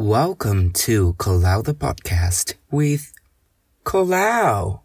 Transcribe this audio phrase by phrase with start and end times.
[0.00, 3.12] Welcome to Colau the podcast with
[3.84, 4.80] Colau.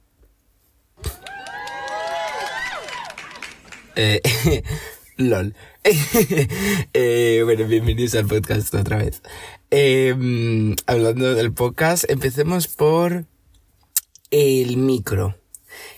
[3.96, 4.20] Eh,
[5.18, 5.54] lol.
[6.94, 9.22] Eh, bueno, bienvenidos al podcast otra vez.
[9.72, 13.26] Eh, hablando del podcast, empecemos por
[14.32, 15.38] el micro.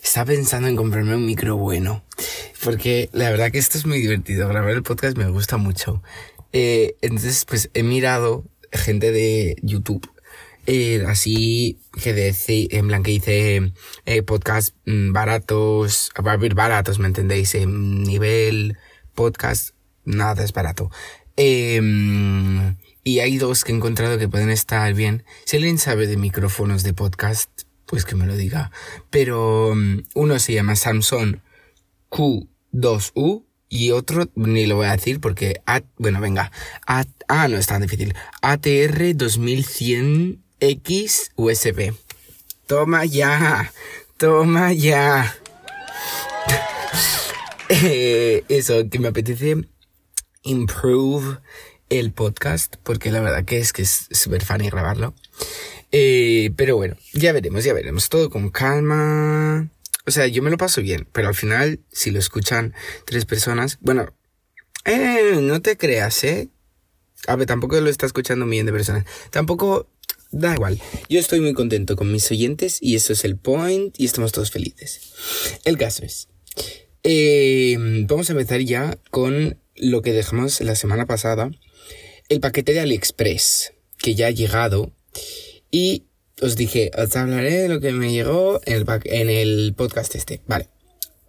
[0.04, 2.04] Estaba pensando en comprarme un micro bueno.
[2.64, 4.48] Porque la verdad que esto es muy divertido.
[4.48, 6.04] Grabar el podcast me gusta mucho.
[6.54, 10.10] Eh, entonces, pues he mirado gente de YouTube.
[10.70, 12.36] Eh, así que de,
[12.72, 13.72] en plan que hice
[14.06, 16.12] eh, podcast mm, baratos,
[16.56, 17.56] baratos, ¿me entendéis?
[17.56, 18.78] En nivel
[19.16, 19.70] podcast,
[20.04, 20.92] nada es barato.
[21.38, 25.24] Em, y hay dos que he encontrado que pueden estar bien.
[25.46, 27.50] Si alguien sabe de micrófonos de podcast,
[27.86, 28.72] pues que me lo diga.
[29.10, 31.38] Pero mm, uno se llama Samsung
[32.10, 35.62] Q2U y otro ni lo voy a decir porque,
[35.98, 36.52] bueno, venga,
[36.86, 37.04] ah,
[37.48, 38.16] no es tan difícil.
[38.42, 41.94] ATR 2100X USB.
[42.66, 43.72] Toma ya,
[44.18, 45.38] toma ya.
[47.70, 49.58] Eh, eso, que me apetece
[50.44, 51.40] improve
[51.90, 55.14] el podcast porque la verdad que es que es súper funny grabarlo.
[55.92, 58.10] Eh, pero bueno, ya veremos, ya veremos.
[58.10, 59.70] Todo con calma.
[60.08, 62.74] O sea, yo me lo paso bien, pero al final, si lo escuchan
[63.06, 64.16] tres personas, bueno,
[64.86, 66.48] eh, no te creas, ¿eh?
[67.28, 69.06] A ver, tampoco lo está escuchando un millón de personas.
[69.32, 69.90] Tampoco,
[70.32, 70.82] da igual.
[71.10, 74.50] Yo estoy muy contento con mis oyentes y eso es el point y estamos todos
[74.50, 75.14] felices.
[75.66, 76.30] El caso es,
[77.04, 77.76] eh,
[78.08, 81.52] vamos a empezar ya con lo que dejamos la semana pasada,
[82.30, 84.94] el paquete de AliExpress, que ya ha llegado
[85.70, 86.07] y
[86.42, 90.42] os dije, os hablaré de lo que me llegó en el, podcast este.
[90.48, 90.70] Vale.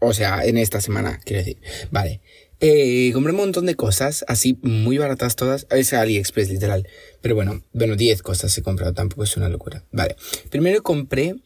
[0.01, 1.59] O sea, en esta semana, quiero decir.
[1.91, 2.21] Vale.
[2.61, 5.67] Eh, compré un montón de cosas, así muy baratas todas.
[5.71, 6.87] Es AliExpress, literal.
[7.21, 9.85] Pero bueno, bueno, 10 cosas he comprado, tampoco es una locura.
[9.93, 10.17] Vale.
[10.51, 11.37] Primero compré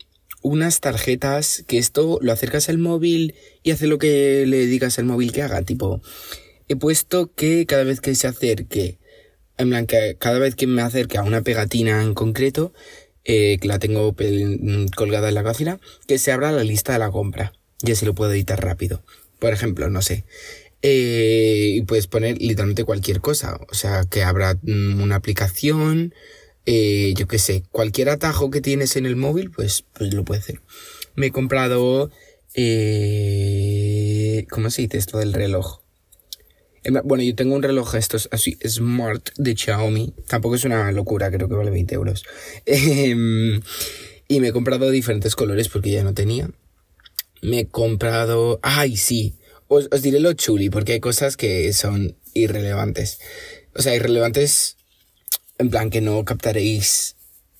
[0.43, 5.05] unas tarjetas que esto lo acercas al móvil y hace lo que le digas al
[5.05, 5.63] móvil que haga.
[5.63, 6.03] Tipo,
[6.69, 8.99] he puesto que cada vez que se acerque,
[9.57, 12.73] en plan, que cada vez que me acerque a una pegatina en concreto,
[13.25, 16.99] eh, que la tengo mm, colgada en la cocina, que se abra la lista de
[16.99, 17.53] la compra.
[17.81, 19.03] Y así lo puedo editar rápido.
[19.39, 20.25] Por ejemplo, no sé.
[20.83, 23.59] Eh, y puedes poner literalmente cualquier cosa.
[23.71, 26.15] O sea, que abra mm, una aplicación,
[26.67, 30.45] eh, yo qué sé, cualquier atajo que tienes en el móvil, pues, pues lo puedes
[30.45, 30.61] hacer.
[31.15, 32.11] Me he comprado,
[32.55, 35.82] eh, ¿cómo se dice esto del reloj?
[37.05, 40.15] Bueno, yo tengo un reloj estos así, Smart de Xiaomi.
[40.27, 42.25] Tampoco es una locura, creo que vale 20 euros.
[42.67, 43.61] Em,
[44.29, 46.51] y me he comprado diferentes colores porque ya no tenía.
[47.41, 48.59] Me he comprado...
[48.63, 49.37] ¡Ay, sí!
[49.69, 53.21] Os, os diré lo chuli porque hay cosas que son irrelevantes.
[53.75, 54.77] O sea, irrelevantes
[55.59, 57.17] en plan que no captaréis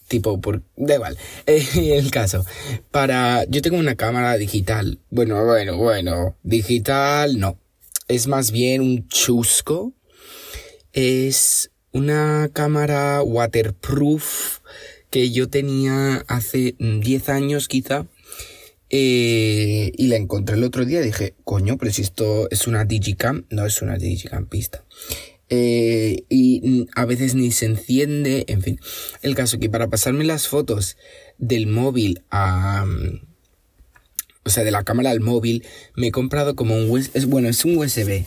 [0.09, 1.17] tipo por da igual
[1.47, 2.45] el caso
[2.91, 7.59] para yo tengo una cámara digital bueno bueno bueno digital no
[8.09, 9.93] es más bien un chusco.
[10.93, 14.59] Es una cámara waterproof
[15.11, 18.07] que yo tenía hace 10 años quizá.
[18.95, 23.47] Eh, y la encontré el otro día dije, coño, pero si esto es una Digicam,
[23.49, 24.85] no es una Digicam pista.
[25.49, 28.81] Eh, y a veces ni se enciende, en fin.
[29.23, 30.97] El caso que para pasarme las fotos
[31.39, 32.87] del móvil a,
[34.45, 35.65] o sea, de la cámara al móvil,
[35.97, 36.89] me he comprado como un
[37.29, 38.25] bueno, es un USB,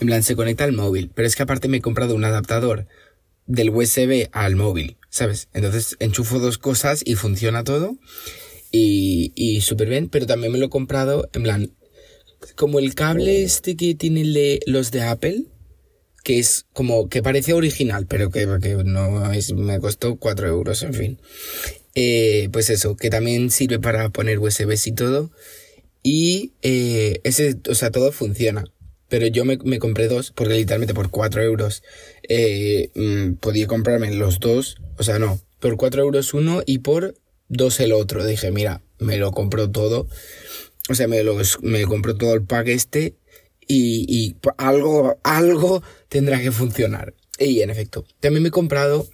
[0.00, 2.86] en plan se conecta al móvil, pero es que aparte me he comprado un adaptador
[3.46, 5.48] del USB al móvil, ¿sabes?
[5.54, 7.96] Entonces enchufo dos cosas y funciona todo
[8.70, 11.72] y, y súper bien, pero también me lo he comprado en plan,
[12.56, 15.44] como el cable este que tiene los de Apple,
[16.22, 20.82] que es como que parece original, pero que, que no es, me costó 4 euros,
[20.82, 21.20] en fin.
[21.94, 25.30] Eh, pues eso, que también sirve para poner USBs y todo.
[26.02, 28.64] Y eh, ese, o sea, todo funciona.
[29.08, 31.82] Pero yo me, me compré dos, porque literalmente por 4 euros
[32.28, 34.76] eh, mm, podía comprarme los dos.
[34.98, 37.14] O sea, no, por 4 euros uno y por
[37.48, 38.24] dos el otro.
[38.26, 40.06] Dije, mira, me lo compro todo.
[40.90, 43.14] O sea, me lo me compro todo el pack este
[43.66, 47.14] y, y algo, algo tendrá que funcionar.
[47.38, 49.06] Y en efecto, también me he comprado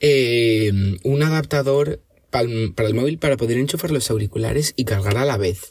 [0.00, 0.72] eh,
[1.04, 2.00] un adaptador
[2.32, 5.66] para el, móvil para poder enchufar los auriculares y cargar a la vez.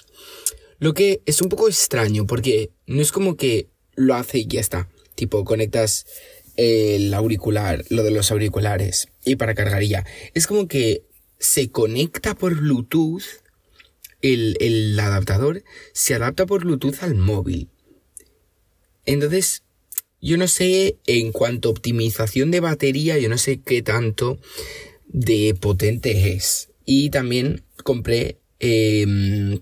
[0.78, 4.62] Lo que es un poco extraño porque no es como que lo hace y ya
[4.62, 4.88] está.
[5.16, 6.06] Tipo, conectas
[6.56, 10.06] el auricular, lo de los auriculares y para cargar ya.
[10.36, 11.04] Es como que
[11.40, 13.24] se conecta por Bluetooth,
[14.22, 15.64] el, el adaptador
[15.94, 17.70] se adapta por Bluetooth al móvil.
[19.06, 19.64] Entonces,
[20.22, 24.38] yo no sé, en cuanto a optimización de batería, yo no sé qué tanto
[25.12, 26.70] de potente es.
[26.86, 29.60] Y también compré em,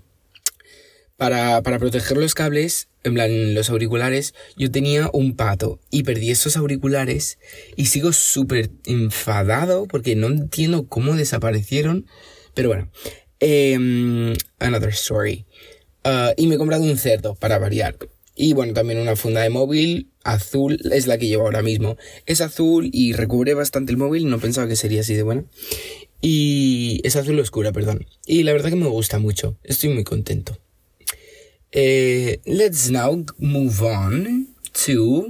[1.18, 6.32] para, para proteger los cables, en plan los auriculares, yo tenía un pato y perdí
[6.32, 7.40] esos auriculares
[7.76, 12.06] y sigo súper enfadado porque no entiendo cómo desaparecieron.
[12.54, 12.92] Pero bueno,
[13.40, 15.46] eh, another story.
[16.06, 17.98] Uh, y me he comprado un cerdo para variar.
[18.42, 21.98] Y bueno, también una funda de móvil azul, es la que llevo ahora mismo.
[22.26, 25.44] Es azul y recubre bastante el móvil, no pensaba que sería así de buena.
[26.22, 28.08] Y es azul oscura, perdón.
[28.26, 30.58] Y la verdad que me gusta mucho, estoy muy contento.
[31.74, 35.28] Eh, let's now move on to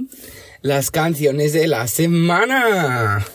[0.62, 3.26] las canciones de la semana.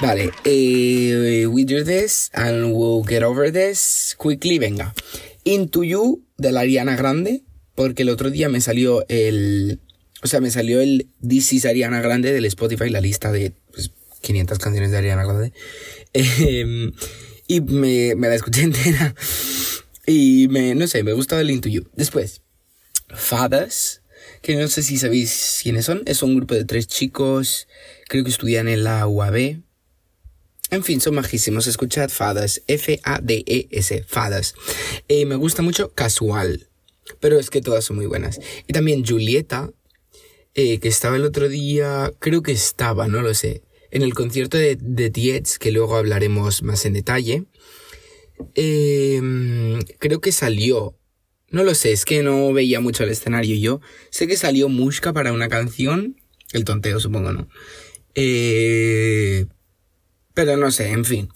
[0.00, 4.60] Vale, eh, we do this and we'll get over this quickly.
[4.60, 4.94] Venga.
[5.42, 7.42] Into You de la Ariana Grande,
[7.74, 9.80] porque el otro día me salió el.
[10.22, 13.54] O sea, me salió el This is Ariana Grande del Spotify, la lista de
[14.20, 15.52] 500 pues, canciones de Ariana Grande.
[16.12, 16.92] Em,
[17.46, 19.14] y me, me la escuché entera.
[20.06, 21.88] Y me, no sé, me gusta el Into You.
[21.94, 22.42] Después,
[23.08, 24.02] Fathers,
[24.42, 26.02] que no sé si sabéis quiénes son.
[26.06, 27.68] Es un grupo de tres chicos,
[28.08, 29.62] creo que estudian en la UAB.
[30.70, 31.66] En fin, son majísimos.
[31.66, 32.62] Escuchad Fathers.
[32.66, 34.04] F-A-D-E-S.
[34.06, 34.54] Fathers.
[35.08, 36.69] Eh, me gusta mucho Casual.
[37.18, 38.40] Pero es que todas son muy buenas.
[38.66, 39.70] Y también Julieta,
[40.54, 44.56] eh, que estaba el otro día, creo que estaba, no lo sé, en el concierto
[44.56, 47.44] de, de Tietz, que luego hablaremos más en detalle.
[48.54, 50.96] Em, creo que salió.
[51.50, 53.80] No lo sé, es que no veía mucho el escenario yo.
[54.10, 56.16] Sé que salió Mushka para una canción.
[56.52, 57.48] El tonteo, supongo, ¿no?
[58.14, 59.46] Eh,
[60.34, 61.28] pero no sé, en fin.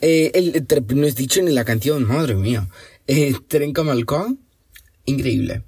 [0.00, 0.66] Eh, el,
[0.96, 2.68] no es dicho ni la canción, madre mía.
[3.06, 4.36] Eh, Trenca Malcó,
[5.04, 5.62] increíble.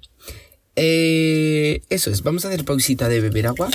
[0.75, 3.69] Eh, eso es, vamos a hacer pausita de beber agua.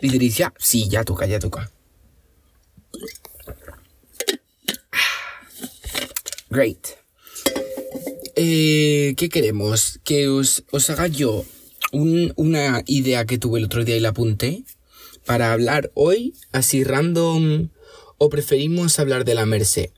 [0.00, 1.70] Lidericia, sí, ya toca, ya toca.
[6.50, 6.86] Great.
[8.36, 10.00] Eh, ¿Qué queremos?
[10.04, 11.44] Que os, os haga yo
[11.92, 14.64] una idea que tuve el otro día y la apunté
[15.24, 17.70] para hablar hoy, así random,
[18.18, 19.90] o preferimos hablar de la Merced.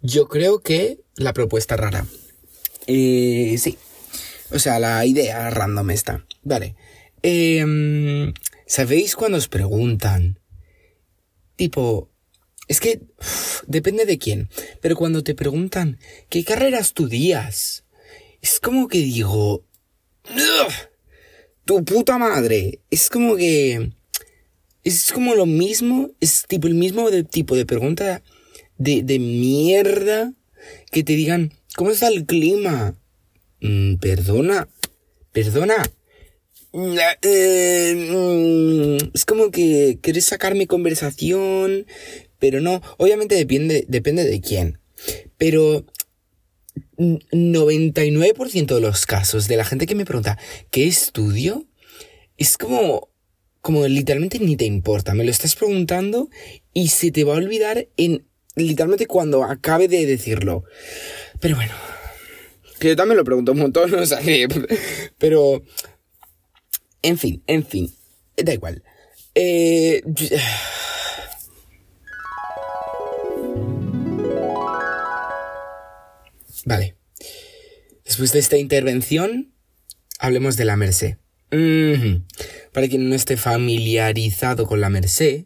[0.00, 2.06] Yo creo que la propuesta rara.
[2.86, 3.78] Eh, sí.
[4.50, 6.24] O sea, la idea random está.
[6.42, 6.74] Vale.
[7.22, 8.32] Eh,
[8.66, 10.38] ¿Sabéis cuando os preguntan?
[11.56, 12.10] Tipo,
[12.66, 13.02] es que
[13.66, 14.48] depende de quién,
[14.80, 15.98] pero cuando te preguntan
[16.28, 17.84] qué carrera estudias,
[18.40, 19.64] es como que digo,
[21.64, 23.92] tu puta madre, es como que
[24.82, 28.22] es como lo mismo, es tipo el mismo tipo de pregunta
[28.76, 30.32] de, de mierda
[30.90, 32.96] que te digan, ¿cómo está el clima?
[33.64, 34.68] Mm, perdona,
[35.32, 35.90] perdona.
[37.22, 41.86] Eh, mm, es como que quieres sacarme conversación,
[42.38, 44.80] pero no, obviamente depende, depende de quién.
[45.38, 45.86] Pero
[46.98, 50.38] 99% de los casos de la gente que me pregunta
[50.70, 51.66] ¿qué estudio?
[52.36, 53.08] Es como,
[53.62, 56.28] como literalmente ni te importa, me lo estás preguntando
[56.74, 58.26] y se te va a olvidar en
[58.56, 60.64] literalmente cuando acabe de decirlo.
[61.40, 61.72] Pero bueno,
[62.78, 64.48] que yo también lo pregunto un montón, no sé,
[65.18, 65.62] pero
[67.02, 67.94] en fin, en fin,
[68.36, 68.82] da igual.
[69.34, 70.02] Eh,
[76.64, 76.96] Vale.
[78.04, 79.52] Después de esta intervención,
[80.18, 81.16] hablemos de la Merced.
[82.72, 85.44] Para quien no esté familiarizado con la Merced,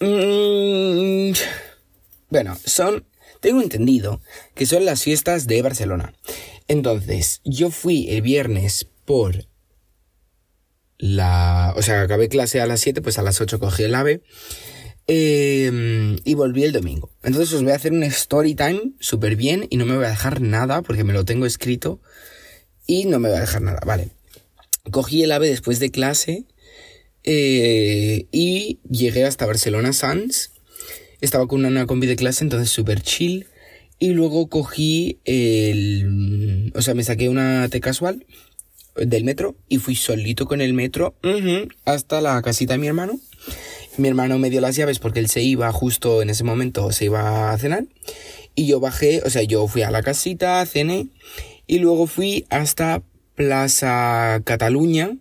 [0.00, 1.32] mm,
[2.30, 3.06] bueno, son,
[3.40, 4.20] tengo entendido
[4.54, 6.14] que son las fiestas de Barcelona.
[6.66, 9.46] Entonces, yo fui el viernes por
[10.98, 14.22] la, o sea, acabé clase a las 7, pues a las 8 cogí el AVE
[15.10, 17.10] Em, y volví el domingo.
[17.22, 20.10] Entonces os voy a hacer un story time súper bien y no me voy a
[20.10, 21.98] dejar nada porque me lo tengo escrito
[22.86, 23.80] y no me voy a dejar nada.
[23.86, 24.10] Vale.
[24.90, 26.44] Cogí el AVE después de clase
[27.24, 30.52] eh, y llegué hasta Barcelona Sans.
[31.20, 33.46] Estaba con una, combi de clase, entonces súper chill.
[33.98, 36.72] Y luego cogí el...
[36.74, 38.24] O sea, me saqué una T casual
[38.94, 41.14] del metro y fui solito con el metro
[41.84, 43.20] hasta la casita de mi hermano
[43.98, 47.06] mi hermano me dio las llaves porque él se iba justo en ese momento, se
[47.06, 47.84] iba a cenar.
[48.54, 51.08] Y yo bajé, o sea, yo fui a la casita, cené.
[51.66, 53.02] Y luego fui hasta
[53.34, 55.16] Plaza Cataluña,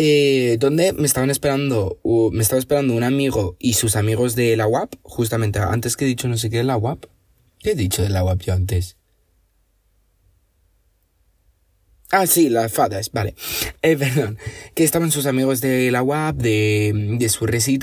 [0.00, 1.98] eh, donde me estaban esperando,
[2.32, 6.08] me estaba esperando un amigo y sus amigos de la UAP, justamente antes que he
[6.08, 7.06] dicho no sé qué de la UAP.
[7.58, 8.96] ¿Qué he dicho de la UAP yo antes?
[12.12, 13.34] Ah, sí, las fadas, vale.
[13.82, 14.38] Eh, perdón.
[14.76, 17.80] Que estaban sus amigos de la UAP, de, de su res y.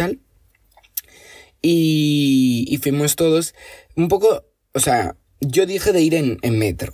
[1.61, 3.55] Y, fuimos todos
[3.97, 6.93] un poco, o sea, yo dije de ir en metro.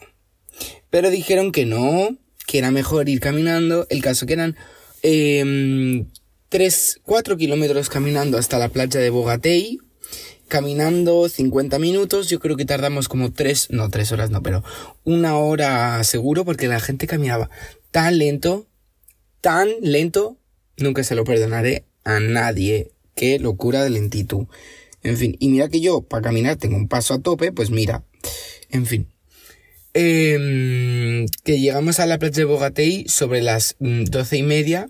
[0.90, 3.86] Pero dijeron que no, que era mejor ir caminando.
[3.92, 4.58] El caso que eran
[5.04, 6.06] eh,
[6.50, 9.80] 3, 4 kilómetros caminando hasta la playa de Bogatei.
[10.50, 14.66] Caminando 50 minutos, yo creo que tardamos como 3, no 3 horas no, pero
[15.06, 17.50] una hora seguro porque la gente caminaba
[17.92, 18.68] tan lento,
[19.40, 20.36] tan lento,
[20.76, 22.92] nunca se lo perdonaré a nadie.
[23.16, 24.48] Qué locura de lentitud.
[25.04, 28.04] En fin, y mira que yo para caminar tengo un paso a tope, pues mira,
[28.70, 29.08] en fin.
[29.94, 34.90] Eh, que llegamos a la playa de Bogatei sobre las mm, doce y media.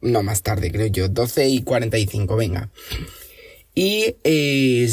[0.00, 1.08] No, más tarde, creo yo.
[1.08, 2.70] Doce y cuarenta y cinco, venga.
[3.74, 4.88] Y eh.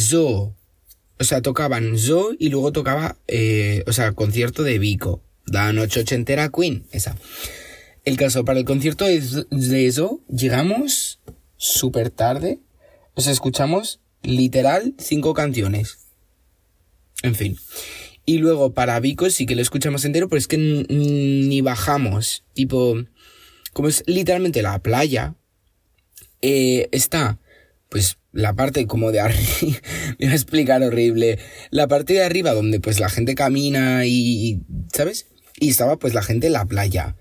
[1.18, 5.22] O sea, tocaban Zo y luego tocaba, eh, o sea, concierto de Vico.
[5.46, 7.16] La noche ochentera Queen, esa.
[8.04, 11.20] El caso, para el concierto de Zo, llegamos
[11.58, 12.60] súper tarde.
[13.14, 16.00] O sea, escuchamos literal cinco canciones.
[17.24, 17.58] En fin.
[18.26, 22.44] Y luego para Vico sí que lo escuchamos entero, pero es que ni bajamos.
[22.54, 22.96] Tipo,
[23.74, 25.36] como es literalmente la playa,
[26.42, 27.40] eh, está,
[27.90, 29.42] pues, la parte como de arriba,
[30.20, 31.40] me voy a explicar horrible,
[31.72, 34.62] la parte de arriba donde pues la gente camina y,
[34.94, 35.28] ¿sabes?
[35.60, 37.16] Y estaba pues la gente en la playa.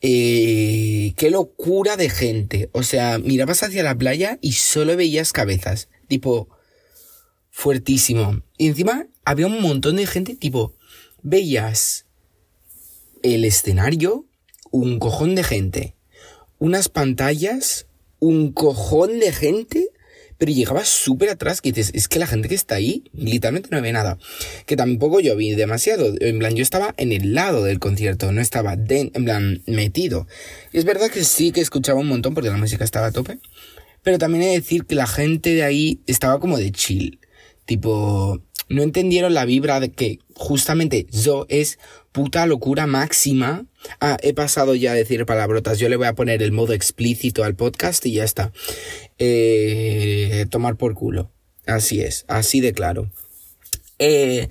[0.00, 2.68] Eh, qué locura de gente.
[2.72, 5.88] O sea, mirabas hacia la playa y solo veías cabezas.
[6.08, 6.48] Tipo,
[7.50, 8.42] fuertísimo.
[8.58, 10.72] Y encima había un montón de gente, tipo,
[11.22, 12.06] veías
[13.22, 14.24] el escenario,
[14.70, 15.96] un cojón de gente,
[16.58, 17.86] unas pantallas,
[18.20, 19.88] un cojón de gente,
[20.38, 23.82] pero llegabas súper atrás, que dices, es que la gente que está ahí, literalmente no
[23.82, 24.16] ve nada.
[24.64, 28.40] Que tampoco yo vi demasiado, en plan, yo estaba en el lado del concierto, no
[28.40, 30.28] estaba, en plan, metido.
[30.72, 33.38] Es verdad que sí que escuchaba un montón porque la música estaba a tope,
[34.04, 37.18] pero también he de decir que la gente de ahí estaba como de chill.
[37.64, 41.78] Tipo, no entendieron la vibra de que justamente yo es
[42.12, 43.66] puta locura máxima.
[44.00, 45.78] Ah, he pasado ya a decir palabrotas.
[45.78, 48.52] Yo le voy a poner el modo explícito al podcast y ya está.
[49.18, 51.30] Eh, tomar por culo.
[51.66, 53.10] Así es, así de claro.
[53.98, 54.48] Eh,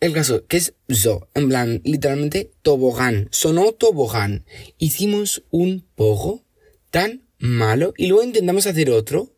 [0.00, 3.28] el caso, que es yo, en plan, literalmente tobogán.
[3.30, 4.46] Sonó tobogán.
[4.78, 6.44] Hicimos un poco
[6.90, 9.34] tan malo y luego intentamos hacer otro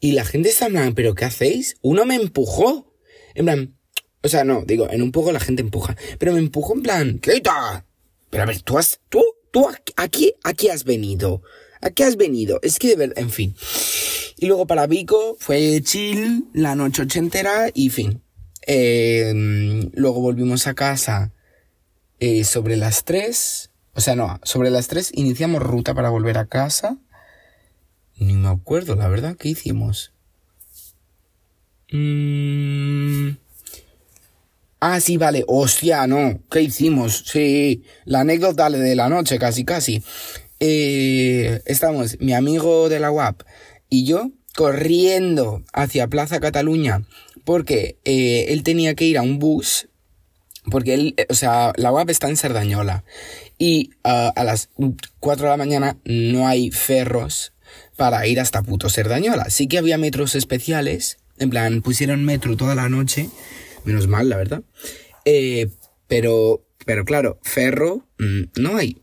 [0.00, 1.76] y la gente está en plan, ¿pero qué hacéis?
[1.82, 2.89] Uno me empujó.
[3.34, 3.76] En plan,
[4.22, 5.96] o sea, no, digo, en un poco la gente empuja.
[6.18, 7.86] Pero me empujó en plan, ¡Quita!
[8.30, 11.42] Pero a ver, tú has, tú, tú aquí, aquí has venido.
[11.80, 12.60] Aquí has venido.
[12.62, 13.56] Es que de verdad, en fin.
[14.36, 18.22] Y luego para Vico fue chill, la noche ochentera y fin.
[18.66, 19.32] Eh,
[19.94, 21.32] luego volvimos a casa
[22.20, 23.70] eh, sobre las tres.
[23.94, 26.98] O sea, no, sobre las tres iniciamos ruta para volver a casa.
[28.16, 30.12] Ni me acuerdo, la verdad, ¿qué hicimos?
[31.92, 33.30] Mm...
[34.80, 35.44] Ah, sí, vale.
[35.46, 36.40] Hostia, no.
[36.50, 37.24] ¿Qué hicimos?
[37.26, 40.02] Sí, la anécdota de la noche, casi, casi.
[40.58, 43.42] Eh, estamos, mi amigo de la UAP
[43.88, 47.02] y yo, corriendo hacia Plaza Cataluña,
[47.44, 49.88] porque eh, él tenía que ir a un bus,
[50.70, 53.04] porque él, o sea, la UAP está en Sardañola,
[53.58, 54.70] y uh, a las
[55.20, 57.52] 4 de la mañana no hay ferros
[57.96, 59.50] para ir hasta puto Cerdañola.
[59.50, 63.28] Sí que había metros especiales, en plan, pusieron metro toda la noche,
[63.84, 64.62] menos mal, la verdad.
[65.24, 65.68] Eh,
[66.06, 69.02] pero, pero claro, ferro mmm, no hay.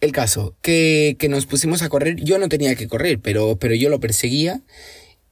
[0.00, 3.74] El caso, que, que, nos pusimos a correr, yo no tenía que correr, pero, pero
[3.74, 4.62] yo lo perseguía.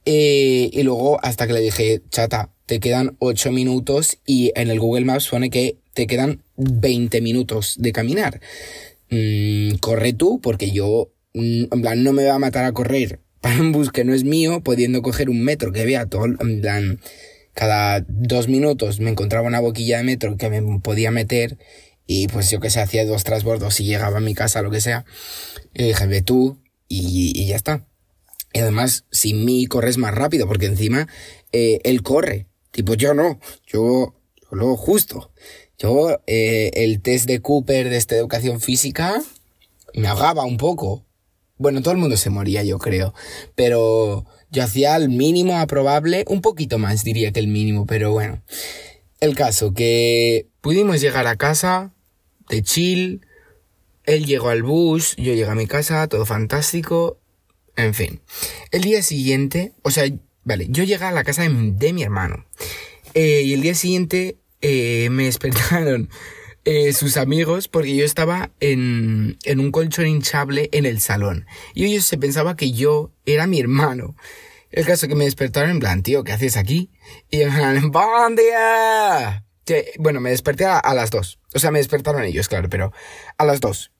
[0.05, 4.79] Eh, y luego hasta que le dije, chata, te quedan 8 minutos y en el
[4.79, 8.41] Google Maps pone que te quedan 20 minutos de caminar.
[9.09, 13.61] Mm, corre tú porque yo en plan, no me va a matar a correr para
[13.61, 16.99] un bus que no es mío, pudiendo coger un metro que vea todo, en plan,
[17.53, 21.59] cada dos minutos me encontraba una boquilla de metro que me podía meter
[22.07, 24.81] y pues yo que sé, hacía dos transbordos y llegaba a mi casa, lo que
[24.81, 25.05] sea,
[25.75, 27.85] y dije, ve tú y, ya está.
[28.51, 31.07] Y además, sin mí corres más rápido, porque encima
[31.51, 32.47] eh, él corre.
[32.71, 35.31] Tipo, yo no, yo, yo lo justo.
[35.77, 39.21] Yo, eh, el test de Cooper de esta educación física
[39.93, 41.05] me ahogaba un poco.
[41.57, 43.13] Bueno, todo el mundo se moría, yo creo.
[43.55, 48.41] Pero yo hacía el mínimo aprobable, un poquito más diría que el mínimo, pero bueno.
[49.19, 51.93] El caso, que pudimos llegar a casa,
[52.49, 53.25] de chill,
[54.03, 57.19] él llegó al bus, yo llegué a mi casa, todo fantástico,
[57.75, 58.21] en fin.
[58.71, 60.09] El día siguiente, o sea,
[60.43, 62.45] vale, yo llegué a la casa de, mi, de mi hermano.
[63.13, 66.09] Eh, y el día siguiente eh, me despertaron
[66.65, 71.45] eh, sus amigos porque yo estaba en, en un colchón hinchable en el salón.
[71.75, 74.15] Y ellos se pensaban que yo era mi hermano.
[74.71, 76.89] El caso que me despertaron en plan, tío, ¿qué haces aquí?
[77.29, 79.45] Y en plan, ¡Buen día!
[79.63, 81.39] Que, bueno, me desperté a, las dos.
[81.53, 82.91] O sea, me despertaron ellos, claro, pero
[83.37, 83.91] a las dos.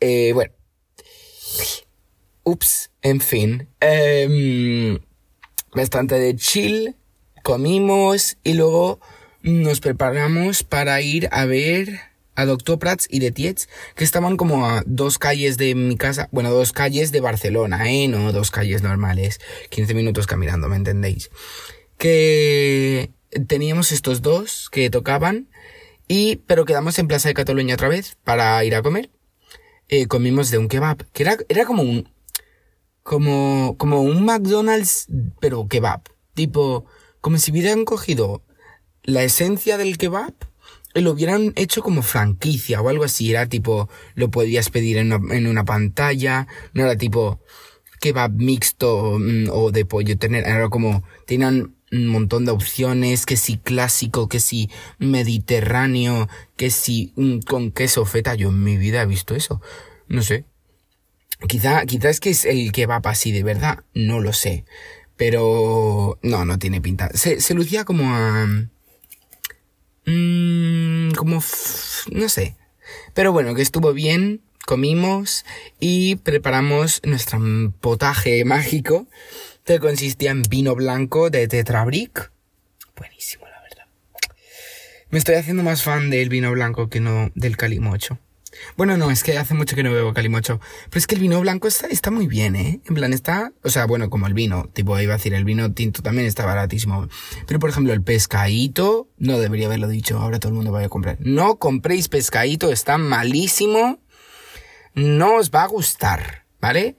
[0.00, 0.52] Eh, bueno.
[2.42, 3.68] Ups, en fin.
[3.80, 4.98] Eh,
[5.74, 6.96] bastante de chill.
[7.44, 9.00] Comimos y luego
[9.42, 12.00] nos preparamos para ir a ver
[12.34, 16.28] a Doctor Prats y de Tietz, que estaban como a dos calles de mi casa,
[16.30, 18.06] bueno, dos calles de Barcelona, ¿eh?
[18.06, 19.40] No dos calles normales,
[19.70, 21.30] 15 minutos caminando, ¿me entendéis?
[21.96, 23.10] Que
[23.48, 25.48] teníamos estos dos que tocaban
[26.06, 29.10] y, pero quedamos en Plaza de Cataluña otra vez para ir a comer.
[29.88, 32.08] Eh, comimos de un kebab, que era, era como un,
[33.02, 35.06] como, como un McDonald's,
[35.40, 36.02] pero kebab.
[36.34, 36.84] Tipo,
[37.20, 38.42] como si hubieran cogido
[39.08, 40.34] la esencia del kebab
[40.94, 43.30] y lo hubieran hecho como franquicia o algo así.
[43.30, 47.40] Era tipo, lo podías pedir en una, en una pantalla, no era tipo
[48.00, 53.56] kebab mixto mm, o de pollo era como, tenían un montón de opciones, que si
[53.56, 57.14] clásico, que si mediterráneo, que si
[57.46, 58.34] con queso feta.
[58.34, 59.62] Yo en mi vida he visto eso.
[60.06, 60.44] No sé.
[61.48, 64.66] Quizá, quizá es que es el kebab así de verdad, no lo sé.
[65.16, 67.08] Pero no, no tiene pinta.
[67.14, 68.68] Se, se lucía como a...
[70.08, 71.42] Mmm, como...
[72.12, 72.56] no sé.
[73.14, 75.44] Pero bueno, que estuvo bien, comimos
[75.78, 77.40] y preparamos nuestro
[77.80, 79.06] potaje mágico
[79.64, 82.30] que consistía en vino blanco de Tetrabric.
[82.96, 83.86] Buenísimo, la verdad.
[85.10, 88.18] Me estoy haciendo más fan del vino blanco que no del calimocho.
[88.76, 90.60] Bueno, no, es que hace mucho que no bebo calimocho.
[90.88, 92.80] Pero es que el vino blanco está, está muy bien, ¿eh?
[92.86, 93.52] En plan, está...
[93.62, 94.68] O sea, bueno, como el vino.
[94.72, 97.08] Tipo, iba a decir, el vino tinto también está baratísimo.
[97.46, 99.08] Pero, por ejemplo, el pescadito...
[99.18, 100.18] No debería haberlo dicho.
[100.18, 101.18] Ahora todo el mundo vaya a comprar.
[101.20, 102.72] No compréis pescadito.
[102.72, 104.00] Está malísimo.
[104.94, 106.44] No os va a gustar.
[106.60, 106.96] ¿Vale?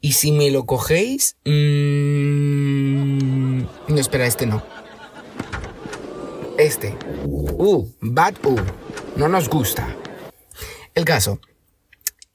[0.00, 1.36] Y si me lo cogéis...
[1.44, 2.70] Mmm...
[3.88, 4.62] No, espera, este no.
[6.58, 6.96] Este.
[7.24, 8.60] Uh, bad uh.
[9.16, 9.96] No nos gusta.
[11.00, 11.40] El caso.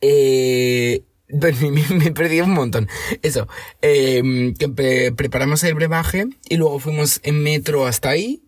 [0.01, 2.89] Eh, me, perdí un montón.
[3.21, 3.47] Eso.
[3.79, 8.41] Que preparamos el brebaje y luego fuimos en metro hasta ahí.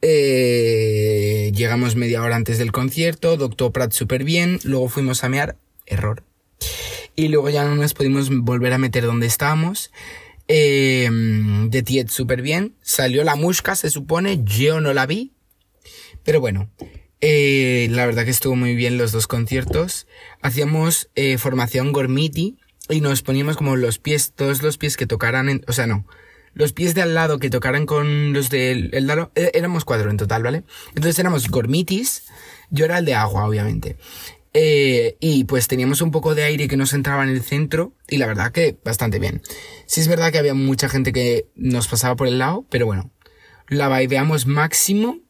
[0.00, 3.36] Eh, llegamos media hora antes del concierto.
[3.36, 4.58] Doctor Pratt súper bien.
[4.64, 5.56] Luego fuimos a mear.
[5.86, 6.24] Error.
[7.14, 9.92] Y luego ya no nos pudimos volver a meter donde estábamos.
[10.48, 11.08] Eh,
[11.68, 12.74] de Tiet súper bien.
[12.82, 14.42] Salió la musca, se supone.
[14.42, 15.30] Yo no la vi.
[16.24, 16.68] Pero bueno.
[17.22, 20.08] Eh, la verdad que estuvo muy bien los dos conciertos.
[20.42, 22.58] Hacíamos eh, formación gormiti
[22.88, 26.04] y nos poníamos como los pies, todos los pies que tocaran, en, o sea, no,
[26.52, 30.10] los pies de al lado que tocaran con los del el lado, eh, éramos cuatro
[30.10, 30.64] en total, ¿vale?
[30.88, 32.24] Entonces éramos gormitis,
[32.70, 33.96] yo era el de agua, obviamente.
[34.52, 38.18] Eh, y pues teníamos un poco de aire que nos entraba en el centro y
[38.18, 39.42] la verdad que bastante bien.
[39.86, 43.12] Sí es verdad que había mucha gente que nos pasaba por el lado, pero bueno,
[43.68, 45.20] la baileamos máximo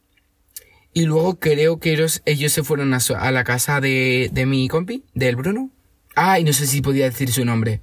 [0.93, 4.67] y luego creo que ellos, ellos se fueron a, a la casa de, de mi
[4.67, 5.71] compi, del Bruno.
[6.15, 7.81] Ah, y no sé si podía decir su nombre.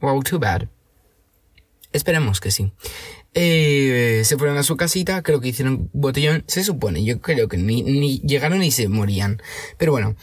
[0.00, 0.68] Wow, too bad.
[1.92, 2.72] Esperemos que sí.
[3.34, 7.56] Eh, se fueron a su casita, creo que hicieron botellón, se supone, yo creo que
[7.56, 9.40] ni, ni llegaron y se morían.
[9.78, 10.16] Pero bueno,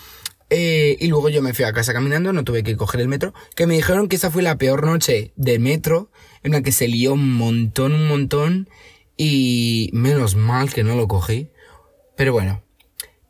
[0.50, 3.34] eh, y luego yo me fui a casa caminando, no tuve que coger el metro,
[3.56, 6.12] que me dijeron que esa fue la peor noche de metro,
[6.44, 8.70] en la que se lió un montón, un montón,
[9.18, 11.50] y menos mal que no lo cogí.
[12.16, 12.62] Pero bueno.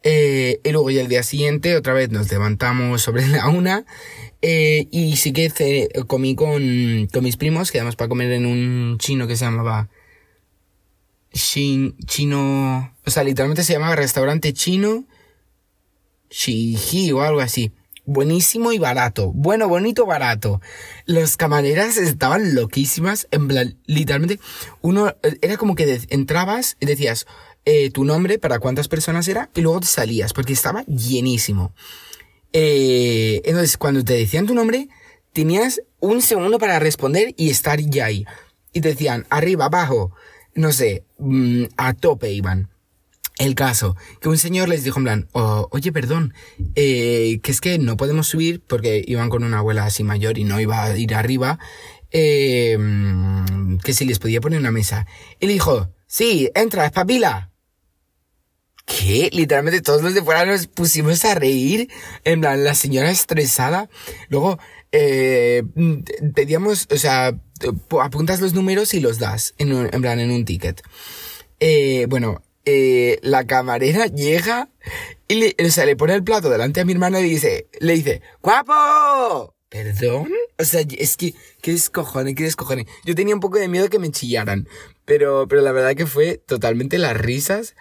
[0.03, 3.85] Eh, y luego ya el día siguiente otra vez nos levantamos sobre la una.
[4.41, 9.27] Eh, y sí que comí con, con mis primos, quedamos para comer en un chino
[9.27, 9.89] que se llamaba
[11.33, 15.05] Shin, chino, o sea, literalmente se llamaba restaurante chino
[16.29, 17.73] Shiji o algo así
[18.05, 19.31] buenísimo y barato.
[19.33, 20.61] Bueno, bonito, barato.
[21.05, 23.27] Las camareras estaban loquísimas.
[23.31, 24.39] En plan, literalmente,
[24.81, 27.25] uno, era como que entrabas y decías
[27.65, 31.73] eh, tu nombre, para cuántas personas era, y luego te salías, porque estaba llenísimo.
[32.53, 34.87] Eh, entonces, cuando te decían tu nombre,
[35.33, 38.25] tenías un segundo para responder y estar ya ahí.
[38.71, 40.11] Y te decían, arriba, abajo,
[40.53, 42.69] no sé, mm, a tope iban.
[43.37, 46.33] El caso, que un señor les dijo en plan, oye, perdón,
[46.75, 50.45] eh, que es que no podemos subir porque iban con una abuela así mayor y
[50.45, 51.59] no iba a ir arriba,
[52.11, 52.77] eh,
[53.83, 55.05] que si les podía poner una mesa.
[55.41, 57.51] Y le dijo, sí, entra, espabila.
[58.85, 59.29] ¿Qué?
[59.33, 61.89] Literalmente todos los de fuera nos pusimos a reír,
[62.23, 63.89] en plan, la señora estresada.
[64.29, 64.59] Luego,
[64.93, 65.63] eh,
[66.33, 67.37] pedíamos, o sea,
[67.99, 70.81] apuntas los números y los das, en, en plan, en un ticket.
[71.59, 74.69] Eh, bueno, eh, la camarera llega
[75.27, 77.93] y le, o sea, le pone el plato delante a mi hermana y dice, le
[77.93, 79.55] dice, ¡guapo!
[79.69, 80.31] ¿Perdón?
[80.57, 82.85] O sea, es que, qué descojones, qué descojones.
[83.03, 84.67] Yo tenía un poco de miedo que me chillaran,
[85.03, 87.75] pero, pero la verdad que fue totalmente las risas.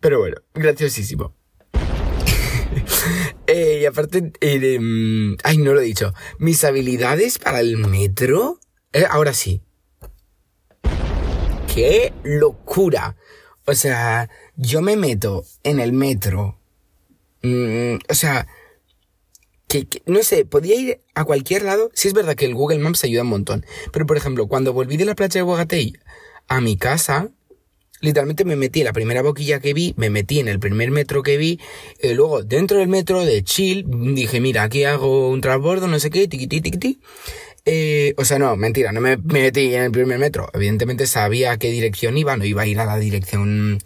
[0.00, 1.34] Pero bueno, graciosísimo.
[3.46, 6.12] eh, y aparte, eh, mm, ay, no lo he dicho.
[6.38, 8.58] Mis habilidades para el metro.
[8.92, 9.62] Eh, ahora sí.
[11.72, 13.16] ¡Qué locura!
[13.64, 16.58] O sea, yo me meto en el metro.
[17.42, 18.46] Mm, o sea,
[19.68, 21.90] que, no sé, podía ir a cualquier lado.
[21.94, 23.64] Sí es verdad que el Google Maps ayuda un montón.
[23.92, 25.94] Pero por ejemplo, cuando volví de la playa de Bogatey
[26.48, 27.30] a mi casa,
[28.02, 31.22] literalmente me metí en la primera boquilla que vi, me metí en el primer metro
[31.22, 31.60] que vi,
[32.02, 36.10] y luego dentro del metro de chill, dije, mira, aquí hago un transbordo, no sé
[36.10, 37.00] qué, tiqui, tiqui, tiqui.
[37.64, 40.48] Eh, o sea, no, mentira, no me, metí en el primer metro.
[40.52, 43.78] Evidentemente sabía a qué dirección iba, no iba a ir a la dirección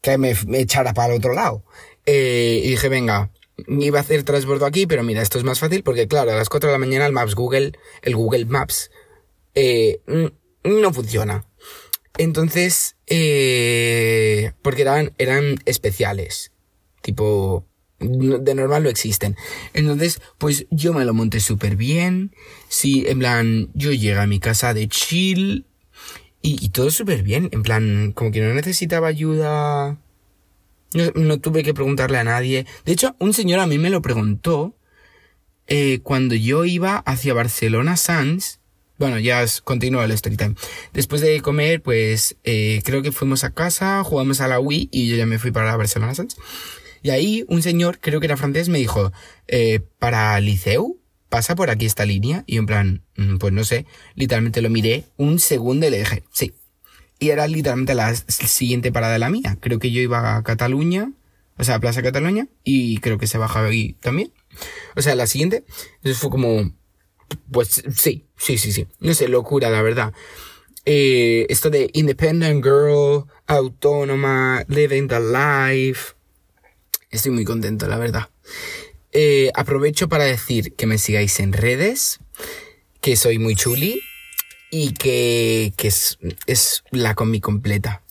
[0.00, 1.64] que me, echara para el otro lado.
[2.06, 3.30] Eh, y dije, venga,
[3.68, 6.48] iba a hacer transbordo aquí, pero mira, esto es más fácil porque, claro, a las
[6.48, 8.90] 4 de la mañana el Maps Google, el Google Maps,
[9.54, 10.00] eh,
[10.64, 11.46] no funciona.
[12.18, 16.52] Entonces, eh, porque eran, eran especiales.
[17.00, 17.66] Tipo,
[18.02, 19.36] de normal no existen.
[19.74, 22.34] Entonces, pues yo me lo monté súper bien.
[22.68, 25.66] Sí, en plan, yo llegué a mi casa de chill.
[26.44, 27.48] Y, todo súper bien.
[27.52, 29.98] En plan, como que no necesitaba ayuda.
[31.14, 32.66] No, tuve que preguntarle a nadie.
[32.84, 34.74] De hecho, un señor a mí me lo preguntó.
[35.68, 38.60] Eh, cuando yo iba hacia Barcelona Sans
[39.02, 40.54] bueno, ya continúa el story time.
[40.92, 45.08] Después de comer, pues eh, creo que fuimos a casa, jugamos a la Wii y
[45.08, 46.36] yo ya me fui para Barcelona Sans.
[47.02, 49.12] Y ahí un señor, creo que era francés, me dijo,
[49.48, 52.44] eh, para Liceu, pasa por aquí esta línea.
[52.46, 56.54] Y en plan, mm, pues no sé, literalmente lo miré un segundo le dije, sí.
[57.18, 59.56] Y era literalmente la siguiente parada de la mía.
[59.60, 61.12] Creo que yo iba a Cataluña,
[61.56, 64.32] o sea, a Plaza Cataluña, y creo que se bajaba ahí también.
[64.96, 65.64] O sea, la siguiente.
[65.96, 66.72] Entonces fue como,
[67.50, 68.86] pues sí, sí, sí, sí.
[69.00, 70.12] No sé, locura, la verdad.
[70.84, 76.14] Eh, esto de independent girl, autónoma, living the life.
[77.12, 78.30] Estoy muy contento, la verdad.
[79.12, 82.18] Eh, aprovecho para decir que me sigáis en redes,
[83.00, 84.00] que soy muy chuli
[84.70, 88.02] y que, que es, es la mi completa.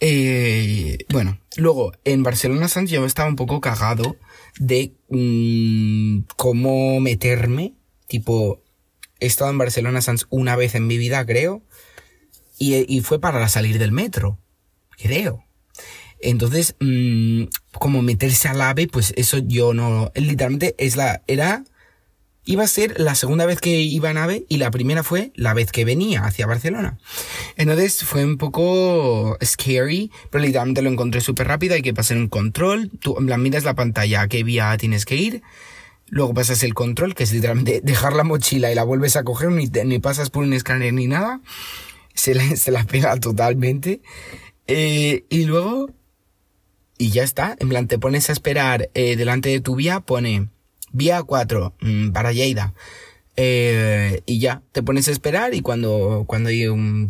[0.00, 4.16] Eh, bueno, luego en Barcelona Sans yo estaba un poco cagado
[4.58, 7.74] de mm, cómo meterme
[8.06, 8.62] Tipo,
[9.20, 11.62] he estado en Barcelona Sans una vez en mi vida, creo.
[12.58, 14.38] Y, fue para salir del metro.
[14.96, 15.43] Creo.
[16.20, 20.10] Entonces, mm, como meterse al AVE, pues eso yo no.
[20.14, 21.22] Literalmente es la.
[21.26, 21.64] Era.
[22.46, 25.54] Iba a ser la segunda vez que iba en AVE y la primera fue la
[25.54, 26.98] vez que venía hacia Barcelona.
[27.56, 31.74] Entonces fue un poco scary, pero literalmente lo encontré súper rápido.
[31.74, 32.90] Hay que pasar un control.
[33.00, 35.42] Tú, en plan, miras la pantalla a qué vía tienes que ir
[36.08, 39.50] Luego pasas el control, que es literalmente dejar la mochila y la vuelves a coger,
[39.50, 41.40] ni, ni pasas por un escáner ni nada.
[42.14, 44.00] Se, se la pega totalmente.
[44.66, 45.90] Eh, y luego...
[46.98, 47.56] Y ya está.
[47.58, 50.48] En plan, te pones a esperar eh, delante de tu vía, pone
[50.92, 52.74] vía 4 mm, para Lleida.
[53.36, 56.50] Eh, y ya, te pones a esperar y cuando, cuando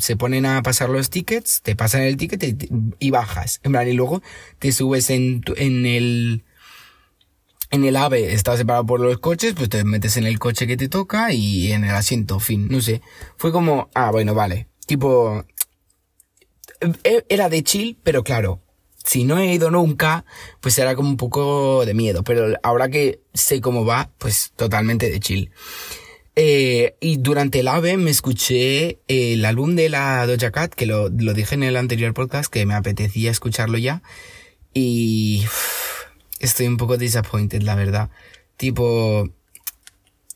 [0.00, 2.56] se ponen a pasar los tickets, te pasan el ticket y,
[2.98, 3.60] y bajas.
[3.62, 4.22] En plan, y luego
[4.58, 6.44] te subes en, en el
[7.74, 10.76] en el AVE está separado por los coches, pues te metes en el coche que
[10.76, 13.02] te toca y en el asiento, fin, no sé.
[13.36, 14.68] Fue como, ah, bueno, vale.
[14.86, 15.44] Tipo,
[17.02, 18.60] e, era de chill, pero claro,
[19.04, 20.24] si no he ido nunca,
[20.60, 25.10] pues era como un poco de miedo, pero ahora que sé cómo va, pues totalmente
[25.10, 25.50] de chill.
[26.36, 31.10] Eh, y durante el AVE me escuché el álbum de la Doja Cat, que lo,
[31.10, 34.02] lo dije en el anterior podcast, que me apetecía escucharlo ya.
[34.72, 35.44] Y
[36.40, 38.10] estoy un poco disappointed, la verdad.
[38.56, 39.28] Tipo,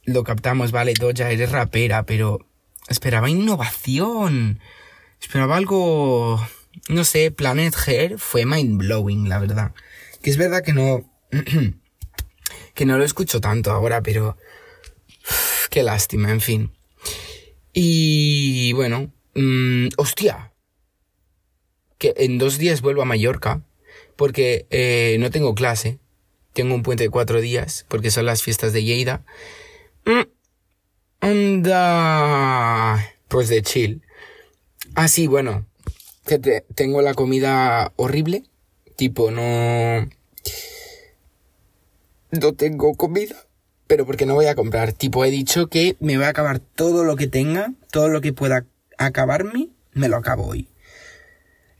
[0.05, 2.47] lo captamos, vale, Doja, eres rapera, pero
[2.87, 4.61] esperaba innovación.
[5.21, 6.41] Esperaba algo,
[6.89, 9.73] no sé, Planet Hair fue mind blowing, la verdad.
[10.23, 11.11] Que es verdad que no,
[12.75, 14.37] que no lo escucho tanto ahora, pero
[15.71, 16.73] qué lástima, en fin.
[17.73, 20.53] Y bueno, mm, hostia,
[21.99, 23.63] que en dos días vuelvo a Mallorca
[24.17, 25.99] porque eh, no tengo clase.
[26.53, 29.25] Tengo un puente de cuatro días porque son las fiestas de Lleida.
[30.05, 30.23] Mm,
[31.21, 33.15] anda.
[33.29, 34.03] Pues de chill.
[34.95, 35.67] Ah, sí, bueno.
[36.29, 38.45] Que tengo la comida horrible.
[38.97, 40.07] Tipo, no...
[42.31, 43.35] No tengo comida.
[43.87, 44.93] Pero porque no voy a comprar.
[44.93, 47.73] Tipo, he dicho que me voy a acabar todo lo que tenga.
[47.91, 48.67] Todo lo que pueda
[48.99, 49.71] acabarme.
[49.95, 50.69] Me lo acabo hoy.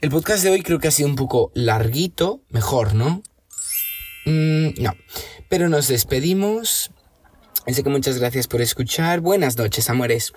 [0.01, 3.23] El podcast de hoy creo que ha sido un poco larguito, mejor, ¿no?
[4.25, 4.95] Mm, no.
[5.51, 6.91] Pero nos despedimos.
[7.67, 9.21] Así que muchas gracias por escuchar.
[9.21, 10.33] Buenas noches, amores.